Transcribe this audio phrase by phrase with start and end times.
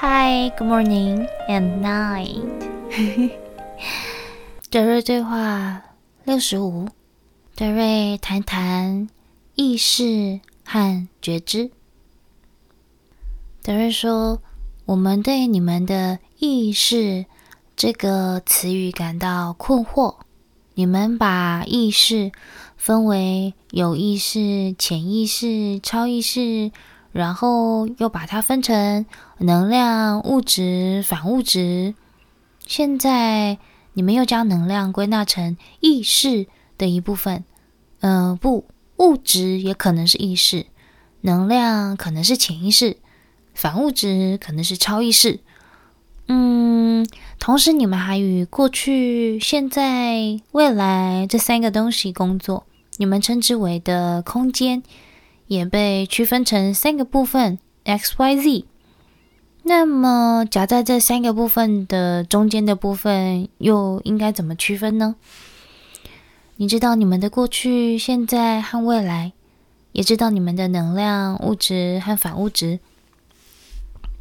[0.00, 2.44] Hi, good morning and night。
[4.70, 5.82] 德瑞对话
[6.22, 6.88] 六十五，
[7.56, 9.08] 德瑞谈谈
[9.56, 11.72] 意识和觉知。
[13.60, 14.40] 德瑞说
[14.86, 17.26] ：“我们对你们的意识
[17.74, 20.18] 这个词语感到困惑。
[20.74, 22.30] 你们把意识
[22.76, 26.70] 分为有意识、潜意识、超意识。”
[27.12, 29.06] 然后又把它分成
[29.38, 31.94] 能量、物质、反物质。
[32.66, 33.58] 现在
[33.94, 36.46] 你们又将能量归纳成意识
[36.76, 37.44] 的一部分。
[38.00, 38.66] 嗯、不，
[38.98, 40.66] 物质也可能是意识，
[41.22, 42.98] 能量可能是潜意识，
[43.54, 45.40] 反物质可能是超意识。
[46.28, 47.06] 嗯，
[47.40, 52.66] 同时你们还与过去、现在、未来这三个东西工作，
[52.98, 54.82] 你们称之为的空间。
[55.48, 58.64] 也被区分成三个部分，X、Y、Z。
[59.64, 65.16] 那么夹在这三个部分的中间的部分，又应该怎么区分呢？
[66.56, 69.32] 你知道你们的过去、现在和未来，
[69.92, 72.80] 也知道你们的能量、物质和反物质。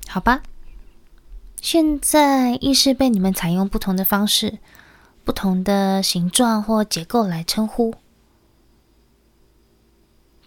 [0.07, 0.43] 好吧，
[1.61, 4.59] 现在意识被你们采用不同的方式、
[5.23, 7.93] 不同的形状或结构来称呼。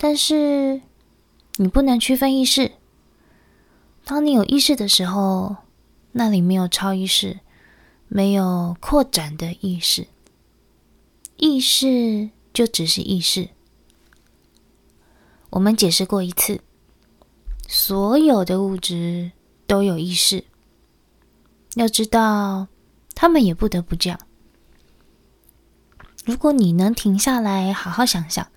[0.02, 0.80] 但是，
[1.56, 2.72] 你不能区分意识。
[4.02, 5.54] 当你有意识的时候，
[6.12, 7.38] 那里没有超意识，
[8.08, 10.06] 没有扩展的意识。
[11.36, 13.50] 意识就只是意识。
[15.50, 16.62] 我们解释过一次，
[17.68, 19.32] 所有的物质
[19.66, 20.42] 都有意识。
[21.74, 22.68] 要知道，
[23.14, 24.18] 他们也不得不这样。
[26.24, 28.50] 如果你能停下来，好好想想，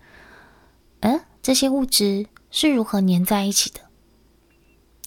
[1.01, 1.19] 嗯？
[1.43, 3.81] 这些物质是如何粘在一起的？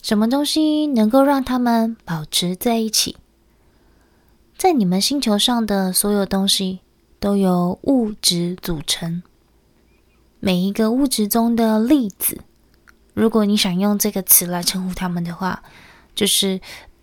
[0.03, 3.17] 什么东西能够让它们保持在一起？
[4.59, 6.81] 在你们星球上的所有东西
[7.19, 9.23] 都由物质组成。
[10.39, 12.43] 每一个物质中的粒子，
[13.15, 15.63] 如果你想用这个词来称呼它们的话，
[16.15, 16.61] 就是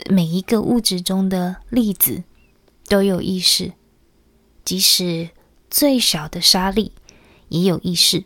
[0.08, 2.24] 每一个物质中的粒子
[2.88, 3.74] 都有意识，
[4.64, 5.32] 即使
[5.72, 6.92] 最小的沙粒
[7.50, 8.26] 也有意识。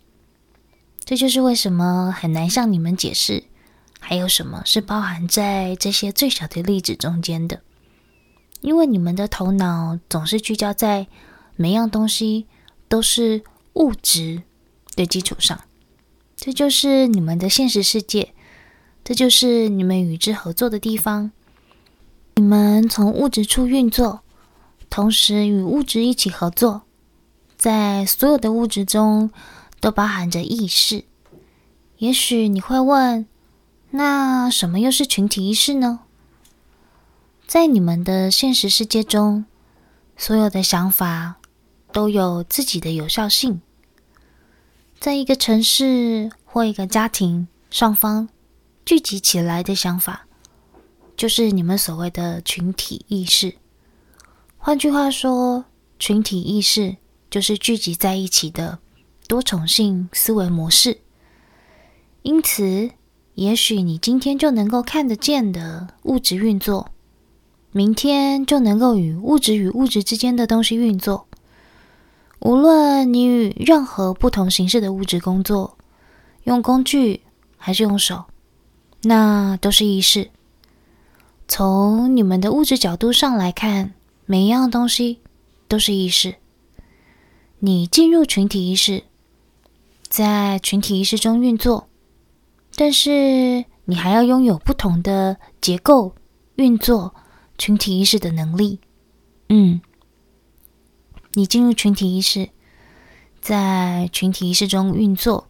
[1.08, 3.46] 这就是为什么很难向你们解释，
[3.98, 7.62] 还有什么是包含在这些最小的粒子中间的，
[8.60, 11.08] 因为你们的头脑总是聚焦在
[11.56, 12.46] 每样东西
[12.90, 13.42] 都是
[13.76, 14.44] 物质
[14.98, 15.58] 的基础上。
[16.36, 18.34] 这就是你们的现实世界，
[19.06, 21.32] 这就是你们与之合作的地方。
[22.36, 24.24] 你们从物质处运作，
[24.90, 26.82] 同时与物质一起合作，
[27.56, 29.32] 在所有的物质中。
[29.88, 31.06] 都包含着意识。
[32.00, 33.26] 也许你会问，
[33.92, 36.02] 那什么又是群体意识呢？
[37.48, 39.46] 在你们的现实世界中，
[40.18, 41.36] 所有的想法
[41.94, 43.62] 都有自己的有效性。
[45.00, 48.28] 在一个城市或一个家庭，双方
[48.84, 50.28] 聚集起来的想法，
[51.16, 53.56] 就是你们所谓的群体意识。
[54.58, 55.64] 换句话说，
[55.98, 56.98] 群体意识
[57.30, 58.80] 就是聚集在一起的。
[59.28, 61.00] 多重性思维模式，
[62.22, 62.92] 因此，
[63.36, 66.92] 也许你今天就能够看得见的物质运作，
[67.72, 71.28] 明天就能够与物质与物质之间的东西运作。
[72.40, 75.78] 无论你与任何不同形式的物质工作，
[76.46, 77.22] 用工具
[77.58, 78.26] 还是用手，
[79.02, 80.30] 那都是意识。
[81.50, 83.94] 从你们的物质角度上来看，
[84.26, 85.20] 每一样东西
[85.68, 86.36] 都是意识。
[87.60, 89.04] 你进入群体意识。
[90.10, 91.88] 在群体意识中运作，
[92.76, 96.16] 但是你还要拥有不同的结构
[96.56, 97.14] 运作
[97.58, 98.80] 群体意识的能力。
[99.50, 99.82] 嗯，
[101.34, 102.50] 你进入群体意识，
[103.42, 105.48] 在群体意识中运作，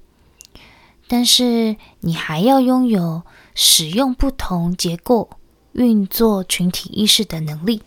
[1.08, 3.24] 但是你还要拥有
[3.56, 5.30] 使用不同结构
[5.74, 7.84] 运作群体意识的能力。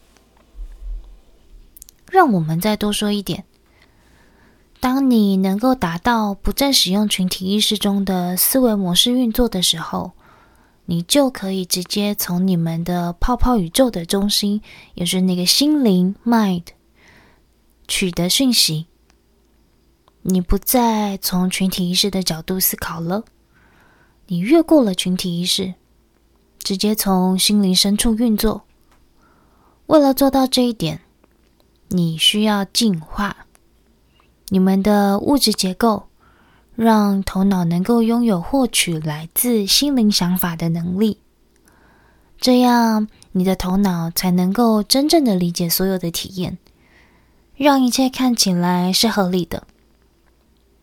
[2.11, 3.44] 让我们再多说一点。
[4.81, 10.12] 当你能够达到不再使用群体意识中的思维模式运作的时候，
[10.87, 14.62] 你就可以直接从你们的泡泡宇宙的中心，
[14.94, 16.65] 也是那个心灵 （mind）
[17.87, 18.87] 取得讯息。
[20.23, 23.25] 你不再从群体意识的角度思考了，
[24.29, 25.75] 你越过了群体意识，
[26.59, 28.65] 直接从心灵深处运作。
[29.87, 31.03] 为了做到这一点，
[31.88, 33.47] 你需要进化。
[34.50, 36.05] 你们的物质结构
[36.75, 41.19] 让头脑能够拥有获取来自心灵想法的能力，
[42.38, 46.58] 这样你的头脑才能够真正的理解所有的体验，
[47.56, 49.67] 让一切看起来是合理的。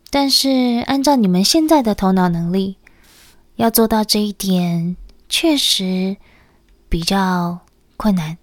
[0.09, 2.77] 但是，按照你们现在的头脑能力，
[3.57, 4.95] 要做到这一点，
[5.27, 6.15] 确实
[6.87, 7.59] 比较
[7.97, 8.37] 困难。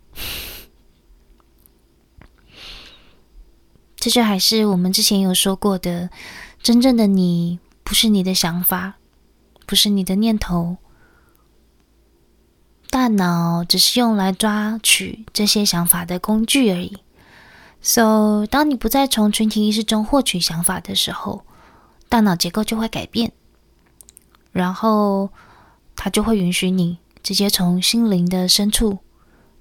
[4.05, 6.11] 这就还是我们之前有说过的，
[6.63, 8.97] 真正的你不是你的想法，
[9.65, 10.77] 不是你的念头，
[12.91, 16.99] 大脑只是用来抓取这些想法的工具而已。
[17.81, 21.47] So，当你不再从群体意识中获取想法的时候，
[22.11, 23.33] 大脑结构就会改变，
[24.53, 25.31] 然后
[25.97, 28.99] 它就会允许你直接从心灵的深处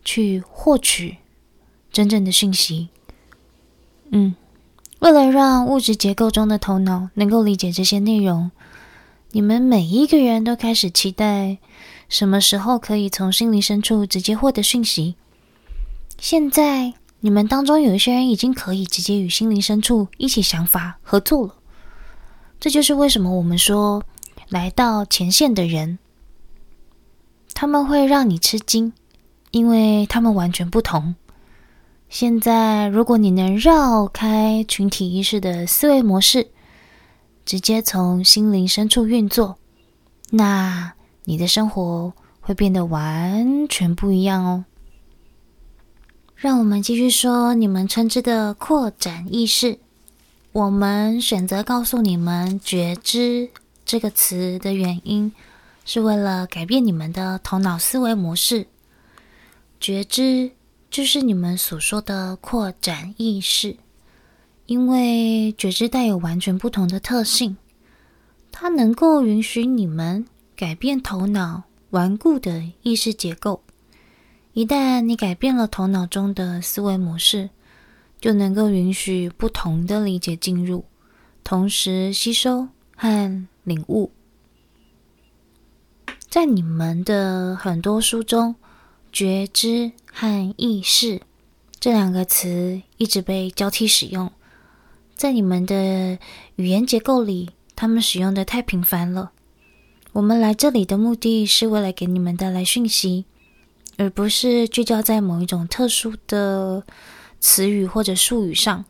[0.03, 1.19] 去获取
[1.93, 2.89] 真正的讯息。
[4.15, 4.35] 嗯，
[4.99, 8.51] 为了让物质结构中的头脑能够理解这些内容，
[9.31, 11.57] 你们每一个人都开始期待
[12.07, 15.15] 什么时候可以从心灵深处直接获得讯息。
[16.19, 21.55] 现在，你们当中有一些人已经可以直接与心灵深处一起想法合作了。
[22.59, 24.03] 这就是为什么我们说，
[24.49, 25.97] 来到前线的人，
[27.55, 28.93] 他们会让你吃惊，
[29.49, 31.15] 因为他们完全不同。
[32.13, 36.51] 现在，如果你能绕开群体意识的思维模式，
[37.43, 39.57] 直接从心灵深处运作，
[40.29, 40.93] 那
[41.23, 44.65] 你的生活会变得完全不一样哦。
[46.35, 49.79] 让我们继续说你们称之的扩展意识。
[50.51, 53.49] 我们选择告诉你们“觉知”
[53.83, 55.31] 这个词的原因，
[55.83, 58.67] 是为了改变你们的头脑思维模式。
[59.79, 60.51] 觉知。
[60.93, 63.77] 就是你们所说的扩展意识，
[64.67, 67.57] 因为觉知带有完全不同的特性，
[68.51, 73.63] 它能够允许你们改变头脑顽固的意识结构。
[74.53, 77.49] 一旦你改变了头脑中的思维模式，
[78.21, 80.85] 就能够允许不同的理解进入，
[81.43, 84.11] 同时吸收和领悟。
[86.29, 88.53] 在你们的很多书中，
[89.11, 89.93] 觉知。
[90.13, 91.21] 和意识
[91.79, 94.31] 这两个词一直被交替使用，
[95.15, 96.19] 在你们的
[96.55, 99.31] 语言结构里，他们使用的太频繁了。
[100.13, 103.25] 我们来这里的目的是为了给你们带来讯息，
[103.97, 106.83] 而不是聚焦在某一种特殊的
[107.39, 108.85] 词语或者术语上。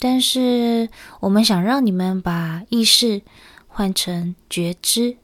[0.00, 0.88] 但是，
[1.20, 3.22] 我们想让你们把意识
[3.68, 5.16] 换成觉知，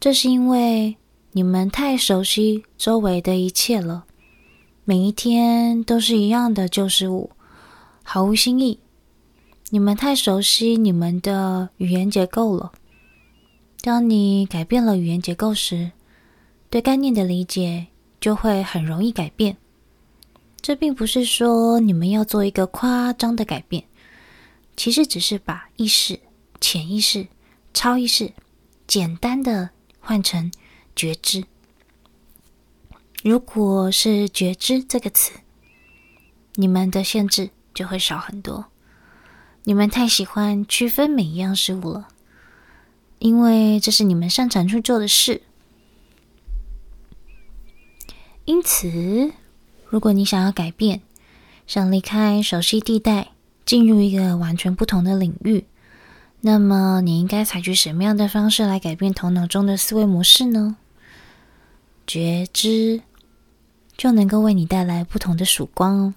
[0.00, 0.96] 这是因为
[1.30, 4.06] 你们太熟悉周围的一切了。
[4.88, 7.30] 每一天都是一样的旧事物，
[8.02, 8.80] 毫无新意。
[9.68, 12.72] 你们太熟悉你们的语言结构了。
[13.82, 15.90] 当你改变了语言结构时，
[16.70, 17.88] 对概念的理解
[18.18, 19.58] 就会很容易改变。
[20.62, 23.84] 这并不是说你们要做一个夸张的改变，
[24.74, 26.18] 其实只是把意识、
[26.62, 27.28] 潜意识、
[27.74, 28.32] 超意识
[28.86, 29.68] 简单的
[30.00, 30.50] 换成
[30.96, 31.44] 觉知。
[33.24, 35.32] 如果是觉知这个词，
[36.54, 38.66] 你们的限制就会少很多。
[39.64, 42.08] 你们太喜欢区分每一样事物了，
[43.18, 45.42] 因为这是你们擅长去做的事。
[48.44, 49.32] 因此，
[49.88, 51.02] 如果你想要改变，
[51.66, 53.32] 想离开熟悉地带，
[53.66, 55.66] 进入一个完全不同的领域，
[56.42, 60.76] 那么你应该采取什么样的方式来改变头脑中的思维模式呢？
[62.06, 63.02] 觉知。
[63.98, 66.14] 就能够为你带来不同的曙光哦。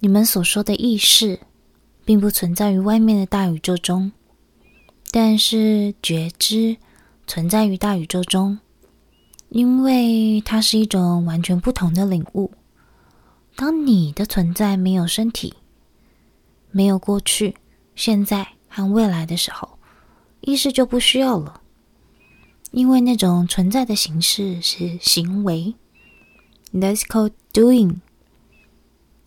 [0.00, 1.38] 你们所说的意识，
[2.04, 4.10] 并不存在于外面的大宇宙中，
[5.12, 6.76] 但是觉知
[7.28, 8.58] 存在于大宇宙中，
[9.50, 12.50] 因为它是一种完全不同的领悟。
[13.54, 15.54] 当你的存在没有身体、
[16.72, 17.54] 没有过去、
[17.94, 19.78] 现在和未来的时候，
[20.40, 21.60] 意识就不需要了，
[22.72, 25.74] 因为那种存在的形式是行为。
[26.72, 27.96] That's called doing。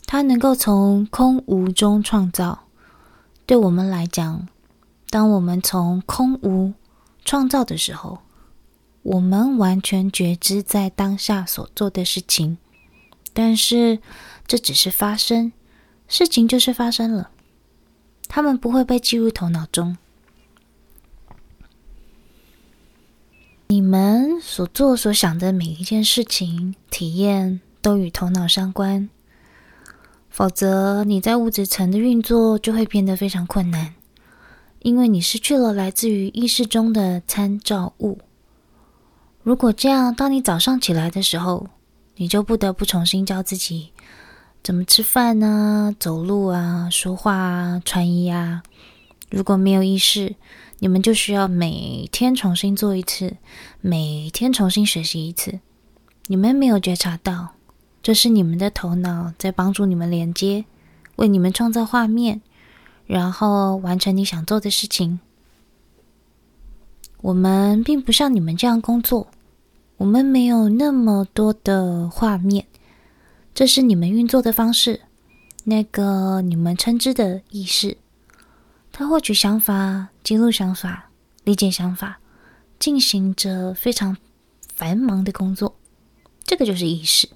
[0.05, 2.65] 它能够从空无中创造。
[3.45, 4.47] 对我们来讲，
[5.09, 6.73] 当我们从空无
[7.25, 8.19] 创造的时候，
[9.01, 12.57] 我们完全觉知在当下所做的事情。
[13.33, 13.99] 但是，
[14.47, 15.51] 这只是发生，
[16.07, 17.31] 事情就是发生了，
[18.27, 19.97] 它们不会被记入头脑中。
[23.73, 29.09] 你们所做所想的每一件事情、体验都与头脑相关，
[30.29, 33.95] 否则你在物质层的运作就会变得非常困难，
[34.83, 38.19] 因为你失去了来自于意识中的参照物。
[39.41, 41.67] 如果这样，当你早上起来的时候，
[42.17, 43.89] 你就不得不重新教自己
[44.61, 48.61] 怎么吃饭啊、走路啊、说话啊、穿衣啊。
[49.31, 50.35] 如果没有意识，
[50.83, 53.37] 你们就需要每天重新做一次，
[53.79, 55.61] 每天重新学习一次。
[56.27, 57.53] 你们没有觉察到，
[58.01, 60.65] 这是你们的头脑在帮助你们连接，
[61.15, 62.41] 为你们创造画面，
[63.05, 65.21] 然后完成你想做的事情。
[67.21, 69.27] 我们并不像你们这样工作，
[69.95, 72.65] 我们没有那么多的画面，
[73.55, 74.99] 这是你们运作的方式。
[75.63, 77.95] 那个你们称之的意识，
[78.95, 81.09] 他获取想法、记录想法、
[81.43, 82.19] 理解想法，
[82.77, 84.15] 进行着非常
[84.75, 85.75] 繁忙的工作。
[86.43, 87.27] 这个就是意识，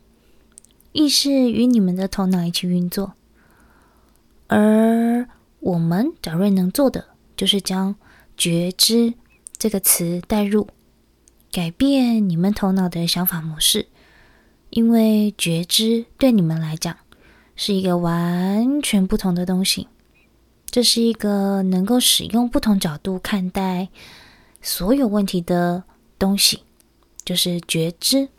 [0.91, 3.13] 意识与你们的头脑一起运作，
[4.45, 5.27] 而
[5.59, 7.95] 我们小瑞能做的，就是将
[8.37, 9.15] 觉知。
[9.57, 10.67] 这个词带入，
[11.51, 13.87] 改变你们头脑的想法模式，
[14.69, 16.95] 因为觉知对你们来讲
[17.55, 19.87] 是一个完全不同的东西。
[20.69, 23.89] 这是一个能够使用不同角度看待
[24.61, 25.83] 所有问题的
[26.19, 26.61] 东西，
[27.25, 28.29] 就是觉知。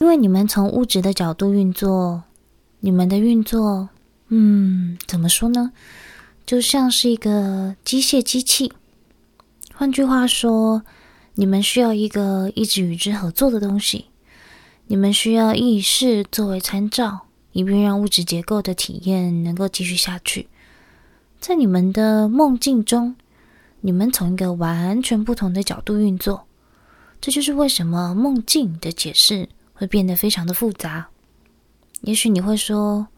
[0.00, 2.24] 因为你们从物质的角度运作，
[2.80, 3.88] 你们的运作，
[4.28, 5.72] 嗯，怎么说呢？
[6.44, 8.72] 就像是一个机械机器，
[9.72, 10.82] 换句话说，
[11.34, 14.06] 你们需要一个一直与之合作的东西。
[14.88, 17.23] 你们需要意识作为参照，
[17.54, 20.48] 以便让物质结构的体验能够继续下去。
[21.40, 23.16] 在你们的梦境中，
[23.80, 26.46] 你们从一个完全不同的角度运作。
[27.20, 31.08] 这就是为什么梦境的解释会变得非常的复杂。
[32.02, 33.08] 也许你会说：“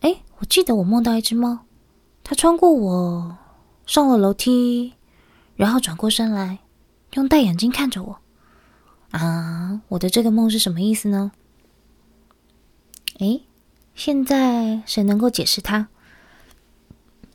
[0.00, 1.60] 哎，我记得我梦到一只猫。”
[2.24, 3.38] 它穿过我，
[3.86, 4.94] 上了楼梯，
[5.54, 6.58] 然后转过身来，
[7.14, 8.18] 用大眼睛看着我。
[9.10, 11.32] 啊，我的这个梦是什么意思呢？
[13.20, 13.42] 诶，
[13.98, 15.88] 现在谁能够解释它？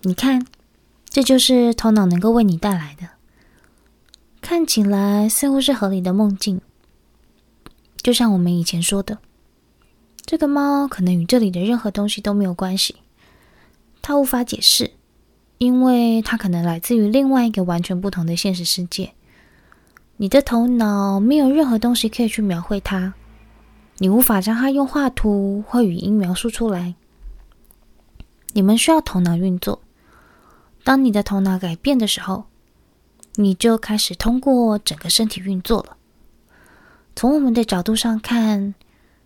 [0.03, 0.45] 你看，
[1.09, 3.09] 这就是头脑能够为你带来的，
[4.39, 6.61] 看起来似乎是合理的梦境。
[8.01, 9.17] 就像我们以前说的，
[10.25, 12.95] 这个猫可能与这里的任何东西都没有关系。
[14.01, 14.91] 它无法解释，
[15.57, 19.11] 因为它可能来自于另外一个完全不同的现实世界。
[20.15, 23.15] 你的头脑没有任何东西可以去描绘它，
[23.99, 26.95] 你无法将它用画图或语音描述出来。
[28.53, 29.81] 你们需要头脑运作。
[30.83, 32.45] 当你的头脑改变的时候，
[33.35, 35.97] 你就开始通过整个身体运作了。
[37.15, 38.75] 从我们的角度上看，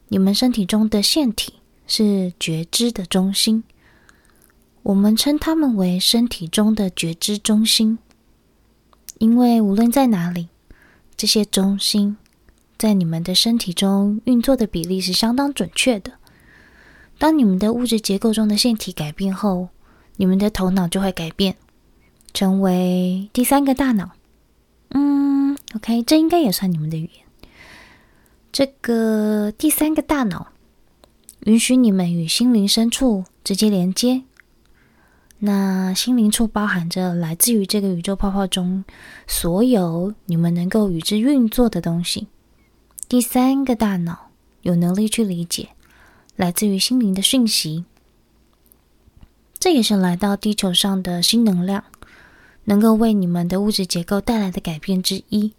[0.09, 1.53] 你们身体中的腺体
[1.87, 3.63] 是觉知的中心。
[4.83, 7.97] 我们称它们为身体中的觉知中心，
[9.17, 10.47] 因为无论在哪里，
[11.17, 12.15] 这些中心
[12.77, 16.13] 在你们的身体中运作的比例是相当准确的。
[17.17, 19.69] 当你们的物质结构中的腺体改变后，
[20.17, 21.55] 你们的头脑就会改变，
[22.33, 24.11] 成为第三个大脑。
[24.89, 27.25] 嗯，OK，这应该也算你们的语言。
[28.51, 30.47] 这个第三个大脑
[31.41, 34.23] 允许你们与心灵深处直接连接。
[35.39, 38.83] 那心灵处包含着来自于这个宇宙泡泡中
[39.27, 42.27] 所有你们能够与之运作的东西。
[43.09, 44.31] 第三个大脑
[44.63, 45.69] 有能力去理解
[46.35, 47.85] 来自于心灵的讯息，
[49.57, 51.85] 这也是来到地球上的新能量，
[52.65, 55.53] 能够为你们的物质结构带来的改变之一。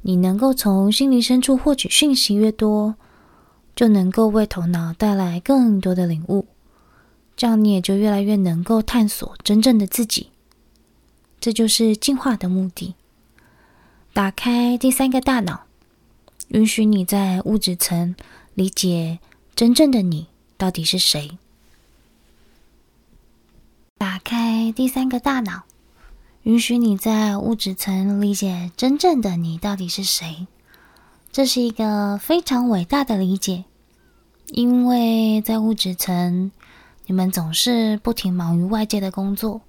[0.00, 2.96] 你能够从心灵深处获取讯息越多，
[3.76, 6.48] 就能够为头脑带来更多的领悟。
[7.36, 10.30] 这样你也就越来越能够探索真正的自己，
[11.38, 12.96] 这就是进化的目的。
[14.12, 15.66] 打开第三个大脑，
[16.52, 18.14] 允许你在物质层
[18.52, 19.18] 理解
[19.56, 20.26] 真正的你
[20.58, 21.38] 到底是谁。
[23.96, 25.62] 打开第三个大脑，
[26.42, 30.46] 允许你在物质层理解真正的你到底是谁。
[31.30, 33.64] 这是一个非常伟大的理解，
[34.48, 36.52] 因为在物质层。
[37.06, 39.60] 你们总是不停忙于外界的工作，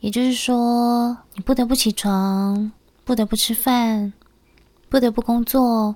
[0.00, 2.70] 也就是说，你不得不起床，
[3.04, 4.12] 不得不吃饭，
[4.90, 5.94] 不得不工作，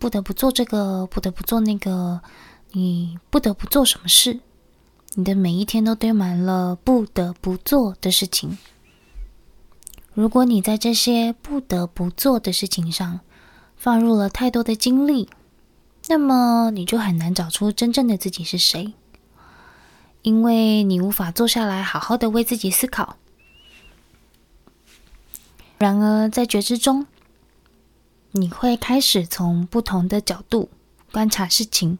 [0.00, 2.20] 不得不做这个，不得不做那个，
[2.72, 4.40] 你不得不做什么事？
[5.14, 8.58] 你的每一天都堆满了不得不做的事情。
[10.12, 13.20] 如果你在这些不得不做的事情上
[13.76, 15.30] 放入了太多的精力，
[16.08, 18.92] 那么你就很难找出真正的自己是谁。
[20.22, 23.16] 因为你无法坐下来好好的为自己思考，
[25.78, 27.06] 然而，在觉知中，
[28.32, 30.70] 你会开始从不同的角度
[31.12, 31.98] 观察事情。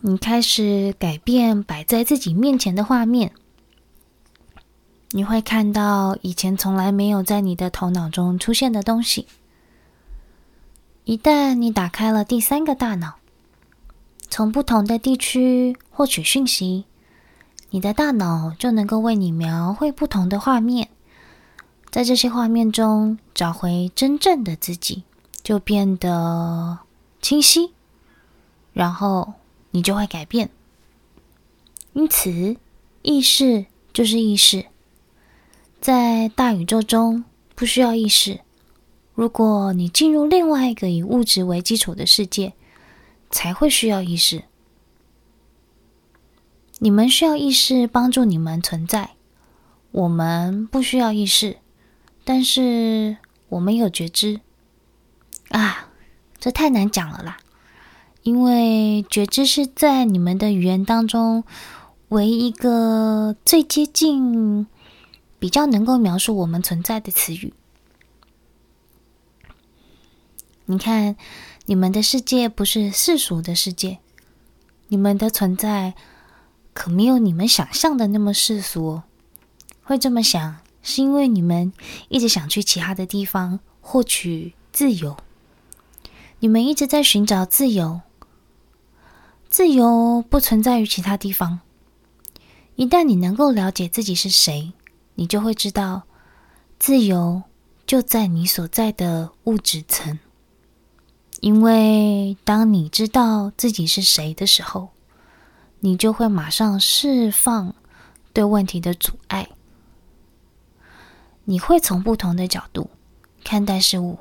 [0.00, 3.32] 你开始改变摆在自己面前的画面，
[5.12, 9.26] 你会看到以前从来没有在你的头脑中出现的东西。
[11.04, 13.14] 一旦你打开了第三个大脑，
[14.28, 16.84] 从不同的地区获取讯息，
[17.70, 20.88] 你的大脑就能够为你描绘不同的画面，
[21.94, 25.04] 在这些画面中找回真正的自己，
[25.44, 26.80] 就变得
[27.22, 27.72] 清晰，
[28.72, 29.34] 然后。
[29.70, 30.50] 你就会改变。
[31.94, 32.56] 因此，
[33.02, 34.66] 意识就是意识，
[35.80, 37.24] 在大宇宙中
[37.56, 38.40] 不需要意识。
[39.14, 42.52] 如果你进入另外一个以物质为基础的世界，
[43.30, 44.44] 才会需要意识。
[46.78, 49.16] 你们需要意识帮助你们存在，
[49.90, 51.58] 我们不需要意识，
[52.24, 54.40] 但是我们有觉知。
[55.50, 55.90] 啊，
[56.38, 57.36] 这太难讲了啦！
[58.22, 61.44] 因为觉知是在你们的语言当中
[62.08, 64.66] 唯一一个最接近、
[65.38, 67.52] 比较能够描述我们存在的词语。
[70.64, 71.16] 你看，
[71.66, 73.98] 你们的世界不是世俗的世界，
[74.88, 75.94] 你们的存在
[76.72, 79.02] 可没有你们想象的那么世俗。
[79.82, 81.72] 会这么想，是因为你们
[82.08, 85.16] 一直想去其他的地方获取自由，
[86.38, 88.02] 你们一直在寻找自由。
[89.48, 91.60] 自由不存在于其他地方。
[92.76, 94.72] 一旦你能够了解自己是谁，
[95.14, 96.02] 你就会知道，
[96.78, 97.42] 自由
[97.86, 100.18] 就在你所在的物质层。
[101.40, 104.88] 因为当你知道自己是谁的时候，
[105.80, 107.74] 你就会马上释放
[108.32, 109.48] 对问题的阻碍。
[111.44, 112.90] 你会从不同的角度
[113.44, 114.18] 看待事物，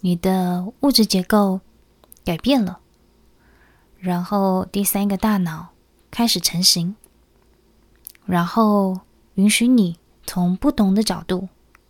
[0.00, 1.60] 你的物质结构
[2.24, 2.78] 改变了。
[3.98, 5.70] 然后第三个大脑
[6.10, 6.94] 开始成型，
[8.24, 9.00] 然后
[9.34, 11.48] 允许你从不同的角度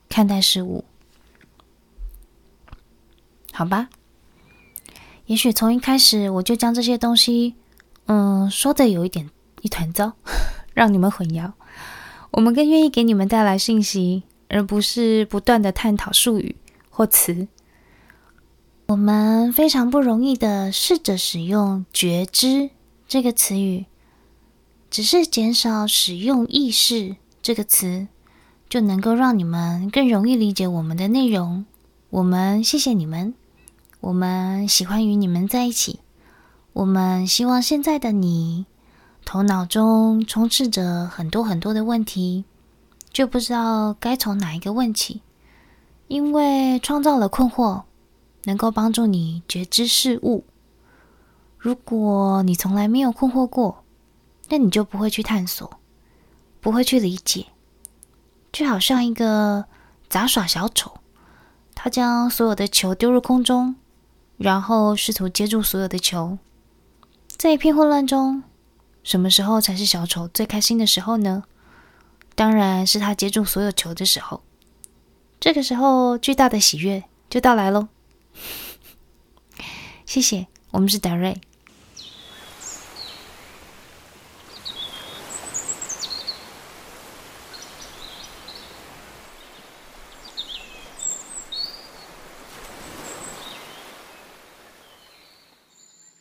[0.08, 0.84] 看待事物，
[3.52, 3.90] 好吧？
[5.26, 7.54] 也许从一开始我就将这些东西，
[8.06, 9.28] 嗯，说的有一点
[9.60, 10.14] 一团糟，
[10.72, 11.52] 让你们混淆。
[12.30, 16.56] 我们更愿意给你们带来信息，而不是不断的探讨术语
[16.90, 17.48] 或词。
[18.86, 22.70] 我们非常不容易的试着使用“觉知”
[23.06, 23.84] 这个词语，
[24.90, 28.08] 只是减少使用“意识”这个词，
[28.68, 31.66] 就能够让你们更容易理解我们的内容。
[32.08, 33.34] 我们谢谢你们，
[34.00, 36.00] 我们喜欢与你们在一起。
[36.72, 38.64] 我们希望现在的你
[39.24, 42.44] 头脑中充斥着很多很多的问题，
[43.18, 45.22] 就不知道该从哪一个问起，
[46.06, 47.82] 因为创造了困惑。
[48.44, 50.44] 能够帮助你觉知事物。
[51.58, 53.82] 如果你从来没有困惑过，
[54.48, 55.80] 那你就不会去探索，
[56.60, 57.46] 不会去理解。
[58.52, 59.64] 就好像一个
[60.08, 60.92] 杂耍小丑，
[61.74, 63.74] 他将所有的球丢入空中，
[64.36, 66.38] 然后试图接住所有的球。
[67.26, 68.44] 在一片混乱中，
[69.02, 71.42] 什么时候才是小丑最开心的时候呢？
[72.38, 74.44] 当然是他接住所有球的时候。
[75.40, 77.88] 这个时候，巨大的喜悦就到来喽。
[80.06, 81.40] 谢谢，我们是达瑞。